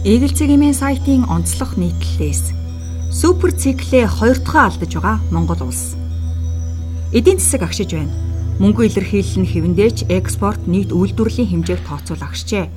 [0.00, 2.56] Eagle цэгийн сайтын онцлог нийтлэлээс
[3.12, 5.92] супер циклээ хоёр дахь алдаж байгаа Монгол улс.
[7.12, 8.16] Эдийн засаг агшиж байна.
[8.64, 12.72] Мөнгө илэрхийлэл нь хэвэндээч экспорт нийт үйлдвэрлэлийн хэмжээг тооцоол агшжээ.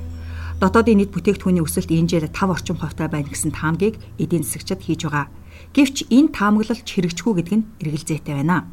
[0.60, 5.08] Дотоодын нийт бүтээгдэхүүний өсөлт энэ жил 5 орчим хувьтай байна гэсэн таамгийг эдийн засагчид хийж
[5.08, 5.32] байгаа.
[5.72, 8.68] Гэвч энэ таамаглалч хэрэгжихгүй гэдэг нь эргэлзээтэй байна.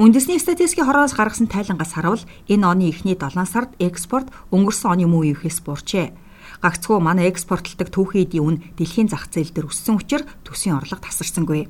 [0.00, 5.36] Үндэсний статистикийн хороноос гаргасан тайлангаас харуул энэ оны эхний 7 сард экспорт өнгөрсөн оны мөн
[5.36, 6.23] үеэс буурчээ.
[6.64, 11.68] Гагцхүү манай экспортлдог түүхийн эдийн үн дэлхийн зах зээл дээр өссөн учраас төсвийн орлого тасарсангүй.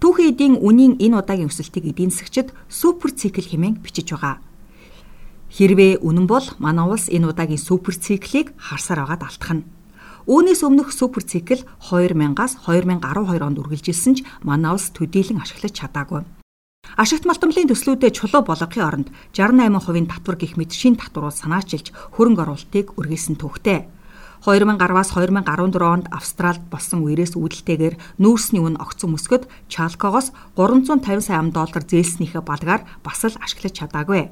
[0.00, 4.40] Түүхийн эдийн үнийн энэ удаагийн өсөлтийг эдийн засагчид супер цикл хэмээн бичиж байгаа.
[5.52, 9.68] Хэрвээ үнэн бол манай улс энэ удаагийн супер циклийг харсаар байгаад алтхна.
[10.24, 16.24] Үүнээс өмнөх супер цикл 2000-аас 2012 онд үргэлжилсэн ч манай улс төдийлөн ашиглаж чадаагүй.
[16.96, 22.96] Ашигт малтамлын төслүүдэд чулуу болгохын оронд 68% татвар гих мэт шин татварууд санаачилж хөрөнгө оруулалтыг
[22.96, 23.84] үргэлсэн төвхтэй.
[24.44, 31.48] 2010-аас 2014 онд Австралид болсон үерээс үүдэлтэйгээр нүүрсний үн огцон өсгөд Чалкогоос 350 сая ам
[31.48, 34.28] доллар зээлснийхээ балгаар бас л ашиглаж чадаагүй.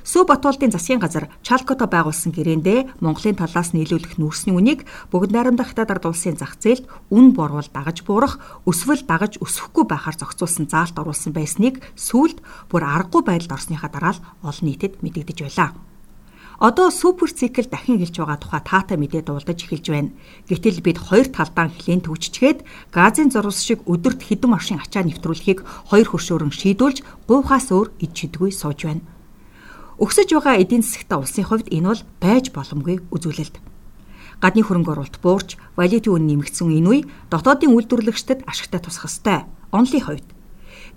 [0.00, 5.92] Сөв Батуулдын засгийн газар Чалкото байгуулсан гэрээндээ Монголын талаас нийлүүлэх нүүрсний үнийг бүгд найрамдах хятад
[5.92, 11.36] ард улсын зах зээлд үн борвол дагаж буурах, өсвөл дагаж өсөхгүй байхаар зохицуулсан заалт оруулсан
[11.36, 12.40] байсныг сүүлд
[12.72, 15.76] бүр аргагүй байдалд орсныхаа дараа л олон нийтэд мэдэгдэж байлаа.
[16.60, 20.12] Одоо супер цикл дахин эхэлж байгаа тухай таатай мэдээ дуулдаж эхэлж байна.
[20.44, 26.08] Гэтэл бид хоёр талдаа хилэн төвччгээд газын зурвас шиг өдөрт хэдэн машин ачаа нэвтрүүлэхийг хоёр
[26.12, 29.00] хөшөөрөн шийдүүлж гуйхаас өөр ид чидгүй сууж байна.
[29.96, 33.56] Өгсөж байгаа эдийн засгтаа улсын хувьд энэ бол байж боломгүй үзүүлэлт.
[34.44, 37.00] Гадны хөрөнгө оруулалт буурч, валютын үн нэмэгдсэн энэ үе
[37.32, 39.48] дотоодын үйлдвэрлэгчдэд ашигтай тусах ёстой.
[39.72, 40.28] Онлын хувьд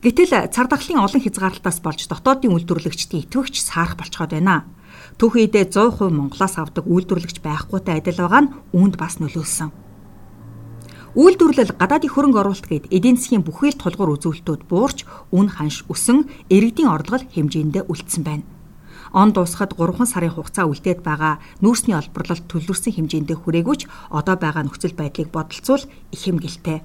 [0.03, 4.67] Гэтэл цар тахлын олон хязгаарлалтаас болж дотоодын үйлдвэрлэгчдийн итгэвч саарах болцоход байна.
[5.15, 9.71] Түүхийдээ 100% Монголоос авдаг үйлдвэрлэгч байхгүйтэй адил байгаа нь үүнд бас нөлөөлсөн.
[11.15, 16.91] Үйлдвэрлэл гадаадын хөрөнгө оруулалт гээд эдийн засгийн бүхэл тулгуур үзүүлэлтүүд буурч үн ханш өсөн иргэдийн
[16.91, 18.43] орлого хэмжээндээ үлдсэн байна.
[19.15, 23.81] Он дуусахад 3 сарын хугацаа үлдээд байгаа нүүрсний олборлолт төлөвлөсөн хэмжээндээ хүрээгүүч
[24.11, 26.83] одоо байгаа нөхцөл байдлыг бодолцвол их хэмгэлтэй.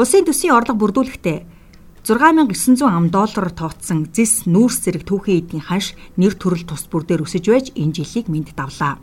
[0.00, 1.61] Улсын төсвийн орлого бүрдүүлэхдээ
[2.02, 7.22] 6900 ам доллараар тооцсон зис нүүрс зэрэг түүхийн эдийн ханш нэр төрөл тус бүр дээр
[7.22, 8.98] өсөж байж энэ жилийг мэд давлаа.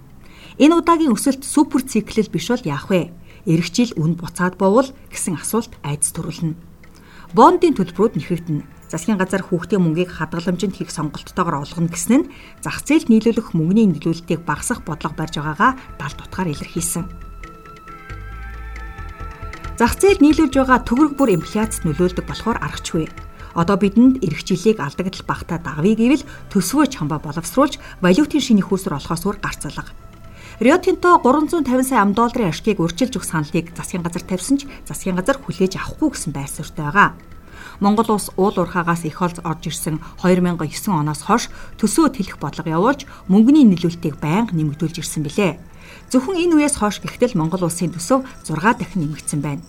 [0.59, 3.15] Энэ удаагийн өсөлт супер циклэл биш бол яах вэ?
[3.47, 6.59] Ирэх жил үн буцаад боовол гэсэн асуулт айдас төрүүлнэ.
[7.31, 8.67] Бондын төлбөрүүд нэхэгдэнэ.
[8.91, 12.29] Засгийн газар хүүхдийн мөнгийг хадгаламжинд хийх сонголттойгоор олгоно гэсэн нь
[12.59, 17.28] зах зээлд нийлүүлэх мөнгөний нийлүүлэлтийг багасгах бодлого барьж байгаагаа далд утгаар илэрхийлсэн.
[19.79, 23.07] Зах зээл нийлүүлж байгаа төгрөг бүр инфляцид нөлөөлдөг болохоор аргачлгүй.
[23.55, 29.23] Одоо бидэнд эрх жилийг алдагдал багтаа давъя гэвэл төсвөө чамба боловсруулж валютын шинэ хөөсөр олохоос
[29.23, 29.87] өөр гарцалга.
[30.59, 35.15] Рио Тинто 350 сая ам долларын ашгийг урьдчилж өгөх саналыг засгийн газар тавьсан ч засгийн
[35.15, 37.15] газар хүлээж авахгүй гэсэн байр суурьтай байгаа.
[37.79, 41.49] Монгол улс уул уурхаагаас их олж орж ирсэн 2009 оноос хойш
[41.79, 45.59] төсөө тэлэх бодлого явуулж мөнгөний нөлөөлтийг байнга нэмэгдүүлж ирсэн билээ.
[46.09, 49.63] Зөвхөн энэ үеэс хойш гихтэл Монгол улсын төсөв 6 дахин нэмэгдсэн байна.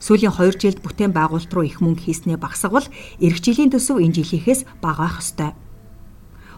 [0.00, 2.86] Сүүлийн 2 жилд бүтээн байгуулалт руу их мөнгө хийснээ багасгавал
[3.18, 5.50] эх жилийн төсөв энэ жилийнхээс бага байх ёстой.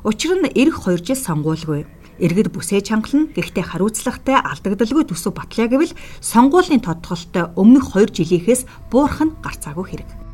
[0.05, 1.87] Учир нь эх 2 жил сонгуулгүй.
[2.19, 9.23] Иргэд бүсээ чангална гэхдээ хариуцлагатай алдагдaltaгүй төсөв батлаа гэвэл сонгуулийн тодтголтой өмнөх 2 жилийнхээс буурах
[9.23, 10.28] нь гарцаагүй хэрэг.